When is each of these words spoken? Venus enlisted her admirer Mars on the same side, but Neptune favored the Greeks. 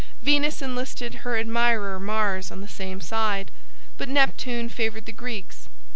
Venus 0.23 0.63
enlisted 0.63 1.13
her 1.21 1.37
admirer 1.37 1.99
Mars 1.99 2.49
on 2.49 2.61
the 2.61 2.67
same 2.67 3.01
side, 3.01 3.51
but 3.99 4.09
Neptune 4.09 4.67
favored 4.67 5.05
the 5.05 5.11
Greeks. 5.11 5.67